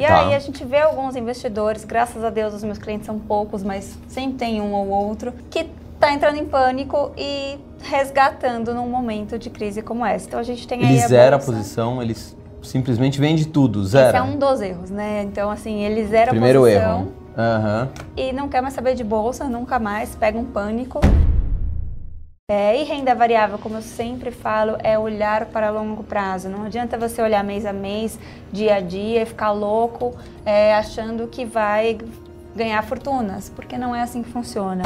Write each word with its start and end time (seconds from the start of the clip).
E 0.00 0.06
Tá. 0.06 0.20
aí 0.20 0.34
a 0.34 0.38
gente 0.38 0.64
vê 0.64 0.78
alguns 0.78 1.16
investidores, 1.16 1.84
graças 1.84 2.24
a 2.24 2.30
Deus 2.30 2.54
os 2.54 2.64
meus 2.64 2.78
clientes 2.78 3.04
são 3.04 3.18
poucos, 3.18 3.62
mas 3.62 3.98
sempre 4.08 4.38
tem 4.38 4.58
um 4.58 4.72
ou 4.72 4.88
outro, 4.88 5.34
que 5.50 5.68
está 5.94 6.10
entrando 6.14 6.36
em 6.38 6.46
pânico 6.46 7.12
e 7.14 7.58
resgatando 7.82 8.72
num 8.72 8.88
momento 8.88 9.38
de 9.38 9.50
crise 9.50 9.82
como 9.82 10.02
essa. 10.02 10.26
Então 10.26 10.40
a 10.40 10.42
gente 10.42 10.66
tem 10.66 10.82
aí 10.82 10.94
Ele 10.94 11.02
a 11.02 11.08
zera 11.08 11.36
a 11.36 11.38
posição, 11.38 12.02
eles 12.02 12.34
simplesmente 12.62 13.20
vende 13.20 13.46
tudo, 13.46 13.84
zero. 13.84 14.08
Esse 14.08 14.16
é 14.16 14.22
um 14.22 14.38
dos 14.38 14.62
erros, 14.62 14.88
né? 14.88 15.24
Então 15.24 15.50
assim, 15.50 15.84
ele 15.84 16.06
zera 16.06 16.30
Primeiro 16.30 16.60
a 16.60 16.62
posição 16.62 16.98
erro. 17.00 17.12
Aham. 17.36 17.88
e 18.16 18.32
não 18.32 18.48
quer 18.48 18.62
mais 18.62 18.72
saber 18.72 18.94
de 18.94 19.04
bolsa, 19.04 19.44
nunca 19.44 19.78
mais, 19.78 20.16
pega 20.16 20.38
um 20.38 20.44
pânico. 20.46 21.00
É, 22.54 22.78
e 22.78 22.84
renda 22.84 23.14
variável, 23.14 23.56
como 23.56 23.76
eu 23.76 23.80
sempre 23.80 24.30
falo, 24.30 24.76
é 24.80 24.98
olhar 24.98 25.46
para 25.46 25.70
longo 25.70 26.02
prazo. 26.04 26.50
Não 26.50 26.64
adianta 26.64 26.98
você 26.98 27.22
olhar 27.22 27.42
mês 27.42 27.64
a 27.64 27.72
mês, 27.72 28.18
dia 28.52 28.74
a 28.74 28.80
dia, 28.80 29.22
e 29.22 29.24
ficar 29.24 29.52
louco 29.52 30.14
é, 30.44 30.74
achando 30.74 31.26
que 31.28 31.46
vai 31.46 31.96
ganhar 32.54 32.82
fortunas, 32.82 33.48
porque 33.48 33.78
não 33.78 33.96
é 33.96 34.02
assim 34.02 34.22
que 34.22 34.28
funciona. 34.28 34.82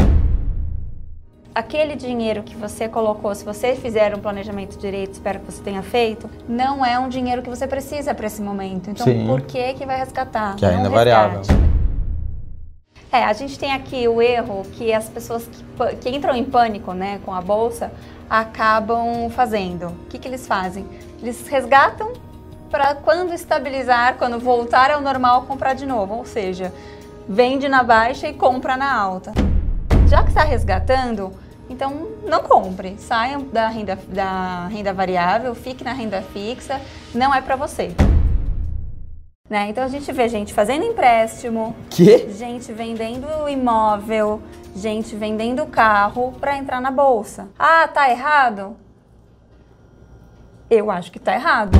Aquele 1.52 1.96
dinheiro 1.96 2.44
que 2.44 2.54
você 2.54 2.88
colocou, 2.88 3.34
se 3.34 3.44
você 3.44 3.74
fizer 3.74 4.14
um 4.14 4.20
planejamento 4.20 4.78
direito, 4.78 5.14
espero 5.14 5.40
que 5.40 5.50
você 5.50 5.60
tenha 5.60 5.82
feito, 5.82 6.30
não 6.48 6.86
é 6.86 6.96
um 7.00 7.08
dinheiro 7.08 7.42
que 7.42 7.50
você 7.50 7.66
precisa 7.66 8.14
para 8.14 8.28
esse 8.28 8.40
momento. 8.40 8.90
Então, 8.90 9.04
Sim. 9.04 9.26
por 9.26 9.40
que 9.40 9.74
que 9.74 9.84
vai 9.84 9.98
resgatar? 9.98 10.54
Que 10.54 10.64
é 10.64 10.70
renda 10.70 10.88
variável. 10.88 11.42
É, 13.12 13.24
a 13.24 13.32
gente 13.32 13.58
tem 13.58 13.72
aqui 13.72 14.06
o 14.08 14.20
erro 14.20 14.64
que 14.72 14.92
as 14.92 15.08
pessoas 15.08 15.46
que, 15.46 15.96
que 15.96 16.08
entram 16.10 16.34
em 16.34 16.44
pânico 16.44 16.92
né, 16.92 17.20
com 17.24 17.32
a 17.32 17.40
bolsa 17.40 17.92
acabam 18.28 19.30
fazendo. 19.30 19.88
O 19.88 20.06
que, 20.10 20.18
que 20.18 20.26
eles 20.28 20.46
fazem? 20.46 20.86
Eles 21.22 21.46
resgatam 21.46 22.12
para 22.70 22.94
quando 22.94 23.32
estabilizar, 23.32 24.16
quando 24.16 24.38
voltar 24.38 24.90
ao 24.90 25.00
normal, 25.00 25.42
comprar 25.42 25.74
de 25.74 25.86
novo. 25.86 26.14
Ou 26.14 26.24
seja, 26.24 26.72
vende 27.28 27.68
na 27.68 27.82
baixa 27.82 28.28
e 28.28 28.34
compra 28.34 28.76
na 28.76 28.92
alta. 28.92 29.32
Já 30.08 30.22
que 30.22 30.28
está 30.28 30.42
resgatando, 30.42 31.32
então 31.70 32.08
não 32.24 32.42
compre. 32.42 32.96
Saiam 32.98 33.42
da 33.42 33.68
renda, 33.68 33.98
da 34.08 34.66
renda 34.66 34.92
variável, 34.92 35.54
fique 35.54 35.84
na 35.84 35.92
renda 35.92 36.22
fixa. 36.22 36.80
Não 37.14 37.34
é 37.34 37.40
para 37.40 37.56
você. 37.56 37.92
Né? 39.48 39.68
Então 39.70 39.84
a 39.84 39.88
gente 39.88 40.10
vê 40.12 40.28
gente 40.28 40.52
fazendo 40.52 40.84
empréstimo, 40.84 41.76
Que? 41.88 42.28
gente 42.32 42.72
vendendo 42.72 43.28
imóvel, 43.48 44.42
gente 44.74 45.14
vendendo 45.14 45.64
carro 45.66 46.32
para 46.40 46.56
entrar 46.56 46.80
na 46.80 46.90
bolsa. 46.90 47.48
Ah, 47.56 47.86
tá 47.86 48.10
errado? 48.10 48.76
Eu 50.68 50.90
acho 50.90 51.12
que 51.12 51.20
tá 51.20 51.32
errado. 51.32 51.78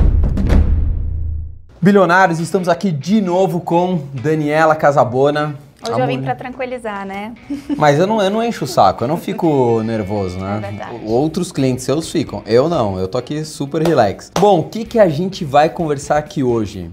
Bilionários, 1.81 2.39
estamos 2.39 2.69
aqui 2.69 2.89
de 2.89 3.21
novo 3.21 3.59
com 3.59 4.01
Daniela 4.13 4.73
Casabona. 4.73 5.55
Hoje 5.83 6.01
A 6.01 6.03
eu 6.03 6.07
vim 6.07 6.21
para 6.21 6.35
tranquilizar, 6.35 7.05
né? 7.05 7.35
Mas 7.77 7.99
eu 7.99 8.07
não, 8.07 8.21
eu 8.21 8.29
não 8.29 8.41
encho 8.41 8.63
o 8.63 8.67
saco, 8.67 9.03
eu 9.03 9.09
não 9.09 9.17
fico 9.17 9.83
nervoso, 9.83 10.39
né? 10.39 10.57
É 10.57 10.69
verdade. 10.71 11.01
Outros 11.05 11.51
clientes 11.51 11.83
seus 11.83 12.09
ficam. 12.09 12.41
Eu 12.45 12.69
não, 12.69 12.97
eu 12.97 13.09
tô 13.09 13.17
aqui 13.17 13.43
super 13.43 13.85
relax. 13.85 14.31
Bom, 14.39 14.61
o 14.61 14.63
que, 14.63 14.85
que 14.85 14.97
a 14.97 15.09
gente 15.09 15.43
vai 15.43 15.69
conversar 15.69 16.17
aqui 16.17 16.41
hoje? 16.41 16.89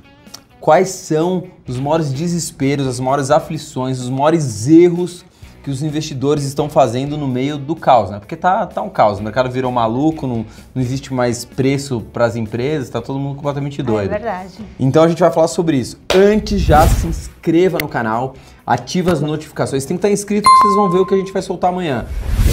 Quais 0.64 0.88
são 0.88 1.44
os 1.68 1.78
maiores 1.78 2.10
desesperos, 2.10 2.86
as 2.86 2.98
maiores 2.98 3.30
aflições, 3.30 4.00
os 4.00 4.08
maiores 4.08 4.66
erros 4.66 5.22
que 5.62 5.68
os 5.68 5.82
investidores 5.82 6.42
estão 6.42 6.70
fazendo 6.70 7.18
no 7.18 7.28
meio 7.28 7.58
do 7.58 7.76
caos, 7.76 8.08
né? 8.08 8.18
Porque 8.18 8.34
tá, 8.34 8.64
tá 8.66 8.80
um 8.80 8.88
caos, 8.88 9.18
o 9.18 9.22
mercado 9.22 9.50
virou 9.50 9.70
maluco, 9.70 10.26
não, 10.26 10.46
não 10.74 10.80
existe 10.80 11.12
mais 11.12 11.44
preço 11.44 12.00
para 12.14 12.24
as 12.24 12.34
empresas, 12.34 12.88
tá 12.88 13.02
todo 13.02 13.18
mundo 13.18 13.34
completamente 13.36 13.82
É 13.82 13.84
doido. 13.84 14.08
verdade. 14.08 14.54
Então 14.80 15.02
a 15.02 15.08
gente 15.08 15.20
vai 15.20 15.30
falar 15.30 15.48
sobre 15.48 15.76
isso. 15.76 16.00
Antes 16.14 16.62
já 16.62 16.88
se 16.88 17.06
inscreva 17.08 17.78
no 17.78 17.86
canal, 17.86 18.32
ativa 18.66 19.12
as 19.12 19.20
notificações. 19.20 19.84
Tem 19.84 19.98
que 19.98 20.06
estar 20.06 20.10
inscrito 20.10 20.48
que 20.48 20.62
vocês 20.62 20.76
vão 20.76 20.88
ver 20.90 21.00
o 21.00 21.04
que 21.04 21.12
a 21.12 21.18
gente 21.18 21.30
vai 21.30 21.42
soltar 21.42 21.68
amanhã. 21.68 22.06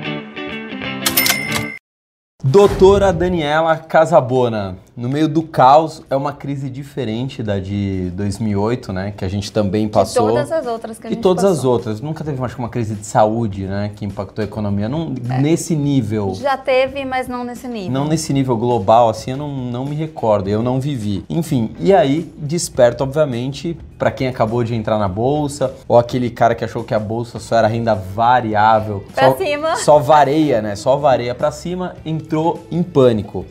Doutora 2.46 3.10
Daniela 3.12 3.76
Casabona, 3.76 4.76
no 4.96 5.08
meio 5.08 5.26
do 5.28 5.42
caos, 5.42 6.02
é 6.08 6.14
uma 6.14 6.32
crise 6.32 6.70
diferente 6.70 7.42
da 7.42 7.58
de 7.58 8.10
2008, 8.14 8.92
né? 8.92 9.12
Que 9.16 9.24
a 9.24 9.28
gente 9.28 9.50
também 9.50 9.88
passou. 9.88 10.28
De 10.28 10.34
todas 10.34 10.52
as 10.52 10.66
outras 10.66 10.98
que 10.98 11.06
a 11.06 11.10
E 11.10 11.14
gente 11.14 11.22
todas 11.22 11.44
as 11.44 11.56
passou. 11.56 11.72
outras. 11.72 12.00
Nunca 12.00 12.22
teve 12.22 12.40
mais 12.40 12.54
que 12.54 12.58
uma 12.60 12.68
crise 12.68 12.94
de 12.94 13.04
saúde, 13.04 13.66
né? 13.66 13.90
Que 13.96 14.04
impactou 14.04 14.42
a 14.42 14.46
economia. 14.46 14.88
Não, 14.88 15.12
Nesse 15.40 15.74
nível. 15.74 16.34
Já 16.34 16.56
teve, 16.56 17.04
mas 17.04 17.26
não 17.26 17.42
nesse 17.42 17.66
nível. 17.66 17.90
Não 17.90 18.04
nesse 18.06 18.32
nível 18.32 18.56
global, 18.56 19.08
assim, 19.08 19.32
eu 19.32 19.36
não, 19.36 19.48
não 19.48 19.84
me 19.84 19.96
recordo, 19.96 20.48
eu 20.48 20.62
não 20.62 20.80
vivi. 20.80 21.24
Enfim, 21.28 21.70
e 21.80 21.92
aí 21.92 22.32
desperta, 22.38 23.02
obviamente, 23.02 23.76
para 23.98 24.12
quem 24.12 24.28
acabou 24.28 24.62
de 24.62 24.74
entrar 24.76 24.98
na 24.98 25.08
bolsa, 25.08 25.74
ou 25.88 25.98
aquele 25.98 26.30
cara 26.30 26.54
que 26.54 26.64
achou 26.64 26.84
que 26.84 26.94
a 26.94 27.00
bolsa 27.00 27.40
só 27.40 27.56
era 27.56 27.66
renda 27.66 27.94
variável. 27.94 29.04
Pra 29.12 29.30
só, 29.30 29.36
cima. 29.36 29.76
Só 29.76 29.98
vareia, 29.98 30.62
né? 30.62 30.76
Só 30.76 30.96
vareia 30.96 31.34
para 31.34 31.50
cima, 31.50 31.96
entrou 32.06 32.64
em 32.70 32.82
pânico. 32.82 33.44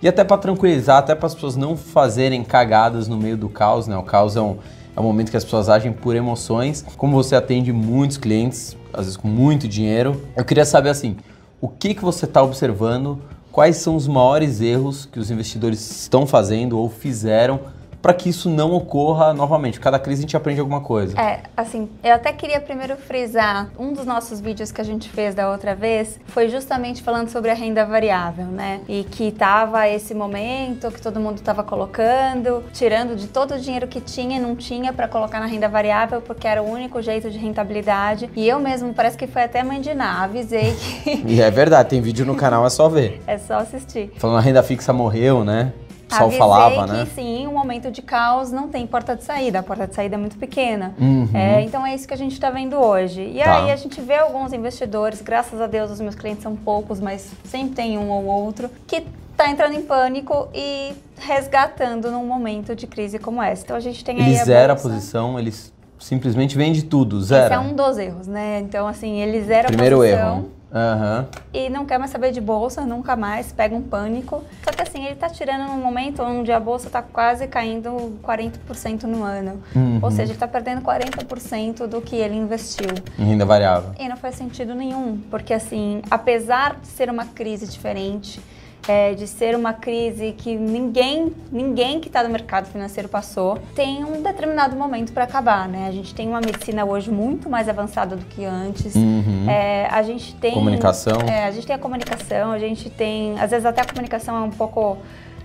E 0.00 0.06
até 0.06 0.22
para 0.22 0.38
tranquilizar, 0.38 0.98
até 0.98 1.14
para 1.14 1.26
as 1.26 1.34
pessoas 1.34 1.56
não 1.56 1.76
fazerem 1.76 2.44
cagadas 2.44 3.08
no 3.08 3.16
meio 3.16 3.36
do 3.36 3.48
caos, 3.48 3.88
né? 3.88 3.96
O 3.96 4.02
caos 4.02 4.36
é 4.36 4.40
um, 4.40 4.58
é 4.96 5.00
um 5.00 5.02
momento 5.02 5.30
que 5.30 5.36
as 5.36 5.42
pessoas 5.42 5.68
agem 5.68 5.92
por 5.92 6.14
emoções. 6.14 6.84
Como 6.96 7.16
você 7.16 7.34
atende 7.34 7.72
muitos 7.72 8.16
clientes, 8.16 8.76
às 8.92 9.06
vezes 9.06 9.16
com 9.16 9.26
muito 9.26 9.66
dinheiro, 9.66 10.22
eu 10.36 10.44
queria 10.44 10.64
saber 10.64 10.90
assim, 10.90 11.16
o 11.60 11.66
que, 11.66 11.94
que 11.94 12.02
você 12.02 12.26
está 12.26 12.40
observando, 12.42 13.20
quais 13.50 13.78
são 13.78 13.96
os 13.96 14.06
maiores 14.06 14.60
erros 14.60 15.04
que 15.04 15.18
os 15.18 15.32
investidores 15.32 15.80
estão 16.02 16.26
fazendo 16.26 16.78
ou 16.78 16.88
fizeram 16.88 17.60
para 18.00 18.14
que 18.14 18.28
isso 18.28 18.48
não 18.48 18.72
ocorra 18.72 19.32
novamente. 19.34 19.80
Cada 19.80 19.98
crise 19.98 20.20
a 20.20 20.22
gente 20.22 20.36
aprende 20.36 20.60
alguma 20.60 20.80
coisa. 20.80 21.18
É, 21.20 21.40
assim, 21.56 21.88
eu 22.02 22.14
até 22.14 22.32
queria 22.32 22.60
primeiro 22.60 22.96
frisar, 22.96 23.70
um 23.78 23.92
dos 23.92 24.04
nossos 24.04 24.40
vídeos 24.40 24.70
que 24.70 24.80
a 24.80 24.84
gente 24.84 25.08
fez 25.08 25.34
da 25.34 25.50
outra 25.50 25.74
vez 25.74 26.18
foi 26.26 26.48
justamente 26.48 27.02
falando 27.02 27.28
sobre 27.28 27.50
a 27.50 27.54
renda 27.54 27.84
variável, 27.84 28.46
né? 28.46 28.80
E 28.88 29.04
que 29.04 29.32
tava 29.32 29.88
esse 29.88 30.14
momento 30.14 30.90
que 30.90 31.00
todo 31.00 31.20
mundo 31.20 31.40
tava 31.40 31.62
colocando, 31.62 32.62
tirando 32.72 33.16
de 33.16 33.26
todo 33.26 33.54
o 33.54 33.58
dinheiro 33.58 33.86
que 33.86 34.00
tinha 34.00 34.36
e 34.36 34.40
não 34.40 34.54
tinha 34.54 34.92
para 34.92 35.08
colocar 35.08 35.40
na 35.40 35.46
renda 35.46 35.68
variável, 35.68 36.20
porque 36.20 36.46
era 36.46 36.62
o 36.62 36.70
único 36.70 37.00
jeito 37.02 37.30
de 37.30 37.38
rentabilidade. 37.38 38.30
E 38.34 38.48
eu 38.48 38.58
mesmo, 38.58 38.92
parece 38.94 39.16
que 39.16 39.26
foi 39.26 39.42
até 39.42 39.62
mãe 39.62 39.80
de 39.80 39.94
Ná, 39.94 40.22
avisei 40.22 40.74
que 40.74 41.24
E 41.26 41.40
é 41.40 41.50
verdade, 41.50 41.88
tem 41.88 42.00
vídeo 42.00 42.24
no 42.24 42.34
canal, 42.34 42.66
é 42.66 42.70
só 42.70 42.88
ver. 42.88 43.20
é 43.26 43.38
só 43.38 43.58
assistir. 43.58 44.12
Falando 44.16 44.38
a 44.38 44.40
renda 44.40 44.62
fixa 44.62 44.92
morreu, 44.92 45.44
né? 45.44 45.72
O 46.08 46.10
pessoal 46.10 46.30
falava, 46.30 46.86
que 46.86 46.92
né? 46.92 47.06
sim, 47.14 47.46
um 47.46 47.52
momento 47.52 47.90
de 47.90 48.00
caos 48.00 48.50
não 48.50 48.66
tem 48.68 48.86
porta 48.86 49.14
de 49.14 49.22
saída, 49.24 49.58
a 49.58 49.62
porta 49.62 49.86
de 49.86 49.94
saída 49.94 50.14
é 50.14 50.18
muito 50.18 50.38
pequena. 50.38 50.94
Uhum. 50.98 51.28
É, 51.34 51.60
então 51.60 51.84
é 51.86 51.94
isso 51.94 52.08
que 52.08 52.14
a 52.14 52.16
gente 52.16 52.32
está 52.32 52.48
vendo 52.50 52.76
hoje. 52.76 53.20
E 53.22 53.38
Tá. 53.42 53.64
aí 53.64 53.70
a 53.70 53.76
gente 53.76 54.00
vê 54.00 54.14
alguns 54.16 54.52
investidores, 54.54 55.20
graças 55.20 55.60
a 55.60 55.66
Deus 55.66 55.90
os 55.90 56.00
meus 56.00 56.14
clientes 56.14 56.42
são 56.42 56.56
poucos, 56.56 56.98
mas 56.98 57.30
sempre 57.44 57.74
tem 57.74 57.98
um 57.98 58.10
ou 58.10 58.24
outro, 58.24 58.70
que 58.86 59.04
está 59.32 59.50
entrando 59.50 59.74
em 59.74 59.82
pânico 59.82 60.48
e 60.54 60.92
resgatando 61.20 62.10
num 62.10 62.24
momento 62.26 62.74
de 62.74 62.86
crise 62.86 63.18
como 63.18 63.42
essa. 63.42 63.62
Então 63.64 63.76
a 63.76 63.80
gente 63.80 64.04
tem 64.04 64.16
aí 64.20 64.30
Ele 64.30 64.38
a 64.40 64.44
zera 64.44 64.72
a 64.72 64.76
posição, 64.76 65.38
eles 65.38 65.72
simplesmente 65.98 66.56
vende 66.56 66.84
tudo, 66.84 67.18
Esse 67.18 67.26
zera. 67.28 67.54
é 67.56 67.58
um 67.58 67.74
dos 67.74 67.98
erros, 67.98 68.26
né? 68.26 68.60
Então 68.60 68.86
assim, 68.88 69.20
ele 69.20 69.42
zera 69.42 69.68
Primeiro 69.68 69.96
a 69.96 69.98
posição. 70.00 70.36
erro. 70.38 70.50
Aham. 70.72 71.26
e 71.52 71.70
não 71.70 71.86
quer 71.86 71.98
mais 71.98 72.10
saber 72.10 72.30
de 72.30 72.40
bolsa, 72.40 72.84
nunca 72.84 73.16
mais, 73.16 73.52
pega 73.52 73.74
um 73.74 73.82
pânico. 73.82 74.44
Só 74.62 74.70
que 74.70 74.82
assim, 74.82 75.06
ele 75.06 75.14
tá 75.16 75.28
tirando 75.28 75.66
num 75.68 75.78
momento 75.78 76.22
onde 76.22 76.52
a 76.52 76.60
bolsa 76.60 76.90
tá 76.90 77.00
quase 77.02 77.46
caindo 77.46 78.18
40% 78.22 79.04
no 79.04 79.22
ano. 79.22 79.62
Uhum. 79.74 79.98
Ou 80.02 80.10
seja, 80.10 80.32
ele 80.32 80.38
tá 80.38 80.46
perdendo 80.46 80.82
40% 80.82 81.86
do 81.86 82.00
que 82.02 82.16
ele 82.16 82.34
investiu. 82.36 82.90
Em 83.18 83.24
renda 83.24 83.44
variável. 83.46 83.92
E 83.98 84.08
não 84.08 84.16
faz 84.16 84.34
sentido 84.34 84.74
nenhum, 84.74 85.18
porque 85.30 85.54
assim, 85.54 86.02
apesar 86.10 86.76
de 86.80 86.86
ser 86.86 87.08
uma 87.08 87.24
crise 87.24 87.66
diferente, 87.66 88.40
é, 88.88 89.12
de 89.12 89.26
ser 89.26 89.54
uma 89.54 89.74
crise 89.74 90.32
que 90.32 90.56
ninguém, 90.56 91.34
ninguém 91.52 92.00
que 92.00 92.08
está 92.08 92.22
no 92.22 92.30
mercado 92.30 92.66
financeiro 92.66 93.06
passou, 93.08 93.58
tem 93.74 94.02
um 94.02 94.22
determinado 94.22 94.74
momento 94.74 95.12
para 95.12 95.24
acabar, 95.24 95.68
né? 95.68 95.86
A 95.86 95.92
gente 95.92 96.14
tem 96.14 96.26
uma 96.26 96.40
medicina 96.40 96.86
hoje 96.86 97.10
muito 97.10 97.50
mais 97.50 97.68
avançada 97.68 98.16
do 98.16 98.24
que 98.24 98.46
antes. 98.46 98.94
Uhum. 98.94 99.44
É, 99.48 99.86
a 99.90 100.02
gente 100.02 100.34
tem 100.36 100.54
Comunicação. 100.54 101.20
é, 101.20 101.44
a 101.44 101.50
gente 101.50 101.66
tem 101.66 101.76
a 101.76 101.78
comunicação, 101.78 102.50
a 102.50 102.58
gente 102.58 102.88
tem, 102.88 103.38
às 103.38 103.50
vezes 103.50 103.66
até 103.66 103.82
a 103.82 103.84
comunicação 103.84 104.34
é 104.34 104.40
um 104.40 104.50
pouco 104.50 104.96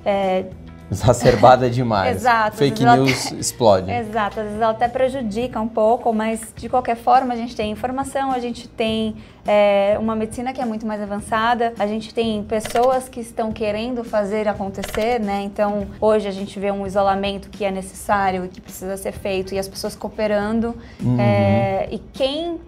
é, 0.06 0.46
exacerbada 0.94 1.70
demais. 1.70 2.16
Exato. 2.18 2.58
Fake 2.58 2.84
news 2.84 3.28
até... 3.28 3.36
explode. 3.36 3.92
Exato, 3.92 4.40
às 4.40 4.46
vezes 4.46 4.62
ela 4.62 4.72
até 4.72 4.88
prejudica 4.88 5.60
um 5.60 5.68
pouco, 5.68 6.14
mas 6.14 6.54
de 6.56 6.70
qualquer 6.70 6.96
forma 6.96 7.34
a 7.34 7.38
gente 7.38 7.56
tem 7.56 7.72
informação, 7.72 8.32
a 8.32 8.40
gente 8.40 8.68
tem 8.68 9.16
é, 9.46 9.98
uma 10.00 10.16
medicina 10.16 10.54
que 10.54 10.62
é 10.62 10.66
muito 10.66 10.86
mais 10.86 11.02
avançada, 11.02 11.74
a 11.78 11.86
gente 11.86 12.14
tem 12.14 12.44
pessoas 12.44 13.10
que 13.10 13.20
estão 13.20 13.52
querendo 13.52 14.04
fazer 14.04 14.48
acontecer, 14.48 15.20
né? 15.20 15.42
Então 15.44 15.88
hoje 16.00 16.28
a 16.28 16.32
gente 16.32 16.60
vê 16.60 16.72
um 16.72 16.88
isolamento 16.88 17.50
que 17.50 17.66
é 17.66 17.72
necessário 17.72 18.46
e 18.46 18.48
que 18.48 18.62
precisa 18.62 18.96
ser 18.96 19.12
feito 19.12 19.54
e 19.54 19.60
as 19.60 19.68
pessoas 19.68 19.96
cooperando. 19.96 20.76
Uhum. 21.02 21.20
É, 21.20 21.88
e 21.92 22.00
quem 22.14 22.60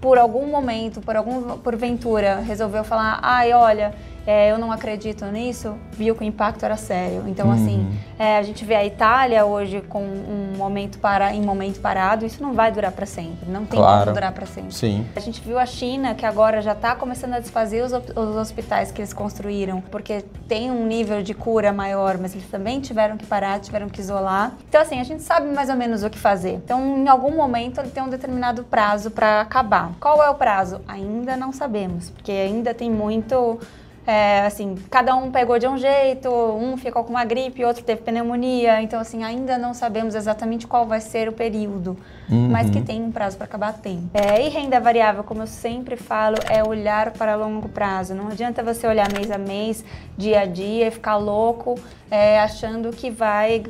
por 0.00 0.18
algum 0.18 0.46
momento, 0.46 1.00
por 1.00 1.16
algum 1.16 1.58
porventura, 1.58 2.36
resolveu 2.36 2.84
falar, 2.84 3.18
ai, 3.22 3.52
olha, 3.52 3.94
é, 4.28 4.52
eu 4.52 4.58
não 4.58 4.70
acredito 4.70 5.24
nisso, 5.24 5.74
viu 5.92 6.14
que 6.14 6.20
o 6.20 6.24
impacto 6.24 6.62
era 6.62 6.76
sério. 6.76 7.24
Então, 7.26 7.50
assim, 7.50 7.78
uhum. 7.78 7.88
assim, 7.88 7.98
é, 8.18 8.36
a 8.36 8.42
gente 8.42 8.62
vê 8.62 8.74
a 8.74 8.84
Itália 8.84 9.46
hoje 9.46 9.80
com 9.80 10.02
um 10.02 10.52
momento 10.54 10.98
para, 10.98 11.32
em 11.32 11.40
momento 11.40 11.80
parado, 11.80 12.26
isso 12.26 12.42
não 12.42 12.52
vai 12.52 12.70
durar 12.70 12.92
para 12.92 13.06
sempre, 13.06 13.50
não 13.50 13.64
tem 13.64 13.80
claro. 13.80 14.00
como 14.00 14.12
durar 14.12 14.32
para 14.32 14.44
sempre. 14.44 14.74
Sim. 14.74 15.06
A 15.16 15.20
gente 15.20 15.40
viu 15.40 15.58
a 15.58 15.64
China, 15.64 16.14
que 16.14 16.26
agora 16.26 16.60
já 16.60 16.72
está 16.72 16.94
começando 16.94 17.32
a 17.32 17.40
desfazer 17.40 17.82
os, 17.82 17.90
os 17.90 18.36
hospitais 18.36 18.92
que 18.92 19.00
eles 19.00 19.14
construíram, 19.14 19.80
porque 19.80 20.22
tem 20.46 20.70
um 20.70 20.86
nível 20.86 21.22
de 21.22 21.32
cura 21.32 21.72
maior, 21.72 22.18
mas 22.18 22.34
eles 22.34 22.50
também 22.50 22.80
tiveram 22.80 23.16
que 23.16 23.24
parar, 23.24 23.58
tiveram 23.60 23.88
que 23.88 23.98
isolar. 23.98 24.52
Então, 24.68 24.82
assim, 24.82 25.00
a 25.00 25.04
gente 25.04 25.22
sabe 25.22 25.50
mais 25.54 25.70
ou 25.70 25.76
menos 25.76 26.02
o 26.02 26.10
que 26.10 26.18
fazer. 26.18 26.52
Então, 26.52 26.98
em 26.98 27.08
algum 27.08 27.34
momento, 27.34 27.80
ele 27.80 27.88
tem 27.88 28.02
um 28.02 28.10
determinado 28.10 28.62
prazo 28.62 29.10
para 29.10 29.40
acabar. 29.40 29.92
Qual 29.98 30.22
é 30.22 30.28
o 30.28 30.34
prazo? 30.34 30.82
Ainda 30.86 31.34
não 31.34 31.50
sabemos, 31.50 32.10
porque 32.10 32.32
ainda 32.32 32.74
tem 32.74 32.90
muito 32.90 33.58
é, 34.08 34.46
assim, 34.46 34.74
cada 34.90 35.14
um 35.14 35.30
pegou 35.30 35.58
de 35.58 35.68
um 35.68 35.76
jeito, 35.76 36.30
um 36.30 36.78
ficou 36.78 37.04
com 37.04 37.10
uma 37.10 37.26
gripe, 37.26 37.62
outro 37.62 37.84
teve 37.84 38.00
pneumonia, 38.00 38.80
então 38.80 38.98
assim, 38.98 39.22
ainda 39.22 39.58
não 39.58 39.74
sabemos 39.74 40.14
exatamente 40.14 40.66
qual 40.66 40.86
vai 40.86 40.98
ser 40.98 41.28
o 41.28 41.32
período, 41.32 41.94
uhum. 42.30 42.48
mas 42.48 42.70
que 42.70 42.80
tem 42.80 43.02
um 43.02 43.12
prazo 43.12 43.36
para 43.36 43.44
acabar 43.44 43.74
tem. 43.74 44.08
É, 44.14 44.46
e 44.46 44.48
renda 44.48 44.80
variável, 44.80 45.22
como 45.22 45.42
eu 45.42 45.46
sempre 45.46 45.94
falo, 45.94 46.36
é 46.48 46.64
olhar 46.66 47.10
para 47.10 47.36
longo 47.36 47.68
prazo. 47.68 48.14
Não 48.14 48.28
adianta 48.28 48.62
você 48.62 48.86
olhar 48.86 49.12
mês 49.12 49.30
a 49.30 49.36
mês, 49.36 49.84
dia 50.16 50.40
a 50.40 50.46
dia 50.46 50.86
e 50.86 50.90
ficar 50.90 51.16
louco 51.16 51.78
é, 52.10 52.40
achando 52.40 52.90
que 52.90 53.10
vai 53.10 53.62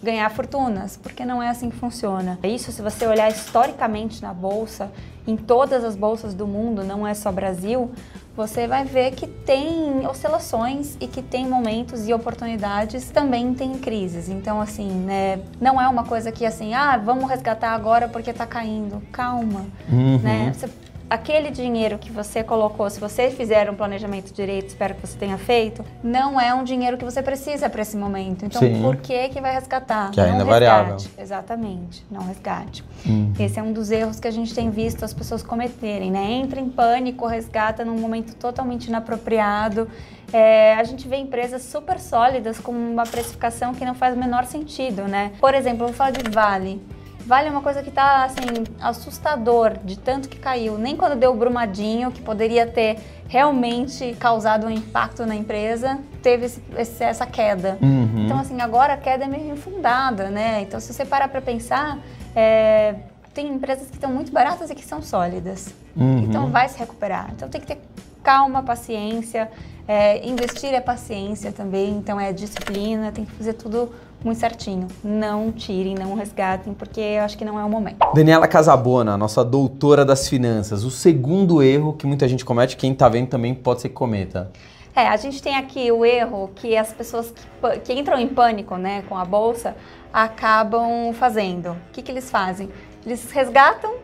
ganhar 0.00 0.30
fortunas, 0.30 0.96
porque 0.96 1.24
não 1.24 1.42
é 1.42 1.48
assim 1.48 1.68
que 1.68 1.76
funciona. 1.76 2.38
Isso, 2.44 2.70
se 2.70 2.80
você 2.80 3.08
olhar 3.08 3.28
historicamente 3.28 4.22
na 4.22 4.32
bolsa, 4.32 4.90
em 5.26 5.36
todas 5.36 5.84
as 5.84 5.94
bolsas 5.94 6.32
do 6.32 6.46
mundo, 6.46 6.82
não 6.84 7.06
é 7.06 7.12
só 7.12 7.30
Brasil, 7.30 7.90
você 8.36 8.66
vai 8.66 8.84
ver 8.84 9.12
que 9.12 9.26
tem 9.26 10.06
oscilações 10.06 10.96
e 11.00 11.06
que 11.06 11.22
tem 11.22 11.46
momentos 11.46 12.08
e 12.08 12.14
oportunidades, 12.14 13.10
também 13.10 13.54
tem 13.54 13.74
crises. 13.78 14.28
Então, 14.28 14.60
assim, 14.60 14.88
né, 14.88 15.40
não 15.60 15.80
é 15.80 15.88
uma 15.88 16.04
coisa 16.04 16.30
que 16.30 16.46
assim, 16.46 16.72
ah, 16.72 16.96
vamos 16.96 17.28
resgatar 17.28 17.70
agora 17.72 18.08
porque 18.08 18.30
está 18.30 18.46
caindo. 18.46 19.02
Calma, 19.12 19.66
uhum. 19.90 20.18
né? 20.18 20.52
Você 20.54 20.68
aquele 21.10 21.50
dinheiro 21.50 21.98
que 21.98 22.12
você 22.12 22.44
colocou, 22.44 22.88
se 22.88 23.00
você 23.00 23.30
fizer 23.30 23.68
um 23.68 23.74
planejamento 23.74 24.32
direito, 24.32 24.68
espero 24.68 24.94
que 24.94 25.06
você 25.06 25.18
tenha 25.18 25.36
feito, 25.36 25.84
não 26.02 26.40
é 26.40 26.54
um 26.54 26.62
dinheiro 26.62 26.96
que 26.96 27.04
você 27.04 27.20
precisa 27.20 27.68
para 27.68 27.82
esse 27.82 27.96
momento. 27.96 28.44
Então, 28.44 28.60
Sim. 28.60 28.80
por 28.80 28.96
que 28.96 29.28
que 29.30 29.40
vai 29.40 29.52
resgatar? 29.52 30.12
Que 30.12 30.20
ainda 30.20 30.42
é 30.42 30.46
variável. 30.46 30.96
Exatamente, 31.18 32.06
não 32.08 32.22
resgate. 32.22 32.84
Uhum. 33.04 33.32
Esse 33.38 33.58
é 33.58 33.62
um 33.62 33.72
dos 33.72 33.90
erros 33.90 34.20
que 34.20 34.28
a 34.28 34.30
gente 34.30 34.54
tem 34.54 34.70
visto 34.70 35.04
as 35.04 35.12
pessoas 35.12 35.42
cometerem, 35.42 36.12
né? 36.12 36.30
Entra 36.30 36.60
em 36.60 36.68
pânico, 36.68 37.26
resgata 37.26 37.84
num 37.84 37.98
momento 37.98 38.34
totalmente 38.36 38.86
inapropriado. 38.86 39.88
É, 40.32 40.74
a 40.74 40.84
gente 40.84 41.08
vê 41.08 41.16
empresas 41.16 41.62
super 41.62 41.98
sólidas 41.98 42.60
com 42.60 42.70
uma 42.70 43.02
precificação 43.02 43.74
que 43.74 43.84
não 43.84 43.94
faz 43.94 44.14
o 44.14 44.18
menor 44.18 44.44
sentido, 44.44 45.02
né? 45.02 45.32
Por 45.40 45.54
exemplo, 45.54 45.86
vou 45.86 45.92
falar 45.92 46.12
de 46.12 46.30
Vale. 46.30 46.80
Vale 47.26 47.48
é 47.48 47.50
uma 47.50 47.62
coisa 47.62 47.82
que 47.82 47.90
tá, 47.90 48.24
assim, 48.24 48.64
assustador 48.80 49.78
de 49.84 49.98
tanto 49.98 50.28
que 50.28 50.38
caiu. 50.38 50.78
Nem 50.78 50.96
quando 50.96 51.16
deu 51.16 51.32
o 51.32 51.36
brumadinho, 51.36 52.10
que 52.10 52.20
poderia 52.20 52.66
ter 52.66 52.98
realmente 53.28 54.16
causado 54.18 54.66
um 54.66 54.70
impacto 54.70 55.24
na 55.24 55.34
empresa, 55.34 55.98
teve 56.22 56.46
esse, 56.46 56.62
esse, 56.76 57.04
essa 57.04 57.26
queda. 57.26 57.78
Uhum. 57.80 58.24
Então, 58.24 58.38
assim, 58.38 58.60
agora 58.60 58.94
a 58.94 58.96
queda 58.96 59.24
é 59.24 59.28
meio 59.28 59.52
infundada, 59.52 60.30
né? 60.30 60.62
Então, 60.62 60.80
se 60.80 60.92
você 60.92 61.04
parar 61.04 61.28
para 61.28 61.40
pensar, 61.40 61.98
é, 62.34 62.96
tem 63.32 63.48
empresas 63.48 63.88
que 63.88 63.94
estão 63.94 64.12
muito 64.12 64.32
baratas 64.32 64.70
e 64.70 64.74
que 64.74 64.84
são 64.84 65.00
sólidas. 65.00 65.72
Uhum. 65.96 66.24
Então, 66.24 66.50
vai 66.50 66.68
se 66.68 66.78
recuperar. 66.78 67.30
Então, 67.32 67.48
tem 67.48 67.60
que 67.60 67.66
ter 67.66 67.80
calma, 68.22 68.62
paciência. 68.62 69.50
É, 69.86 70.24
investir 70.26 70.72
é 70.72 70.80
paciência 70.80 71.50
também, 71.50 71.90
então 71.96 72.20
é 72.20 72.32
disciplina, 72.32 73.10
tem 73.10 73.24
que 73.24 73.32
fazer 73.32 73.54
tudo 73.54 73.92
muito 74.24 74.38
certinho. 74.38 74.88
Não 75.02 75.50
tirem, 75.52 75.94
não 75.94 76.14
resgatem, 76.14 76.74
porque 76.74 77.00
eu 77.00 77.22
acho 77.22 77.36
que 77.36 77.44
não 77.44 77.58
é 77.58 77.64
o 77.64 77.68
momento. 77.68 77.98
Daniela 78.14 78.46
Casabona, 78.46 79.16
nossa 79.16 79.44
doutora 79.44 80.04
das 80.04 80.28
finanças. 80.28 80.84
O 80.84 80.90
segundo 80.90 81.62
erro 81.62 81.92
que 81.92 82.06
muita 82.06 82.28
gente 82.28 82.44
comete, 82.44 82.76
quem 82.76 82.92
está 82.92 83.08
vendo 83.08 83.28
também 83.28 83.54
pode 83.54 83.80
ser 83.80 83.88
que 83.88 83.94
cometa. 83.94 84.50
É, 84.94 85.06
a 85.06 85.16
gente 85.16 85.40
tem 85.40 85.56
aqui 85.56 85.90
o 85.92 86.04
erro 86.04 86.50
que 86.54 86.76
as 86.76 86.92
pessoas 86.92 87.32
que, 87.32 87.80
que 87.80 87.92
entram 87.92 88.18
em 88.18 88.28
pânico 88.28 88.76
né, 88.76 89.02
com 89.08 89.16
a 89.16 89.24
bolsa 89.24 89.76
acabam 90.12 91.12
fazendo. 91.14 91.70
O 91.70 91.92
que, 91.92 92.02
que 92.02 92.10
eles 92.10 92.30
fazem? 92.30 92.68
Eles 93.06 93.30
resgatam 93.30 93.94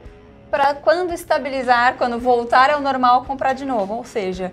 para 0.51 0.75
quando 0.75 1.13
estabilizar, 1.13 1.97
quando 1.97 2.19
voltar 2.19 2.71
ao 2.71 2.81
normal, 2.81 3.25
comprar 3.25 3.53
de 3.53 3.65
novo. 3.65 3.95
Ou 3.95 4.05
seja, 4.05 4.53